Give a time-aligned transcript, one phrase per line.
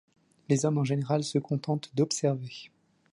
[0.49, 2.71] Les hommes en général se contentent d'observer.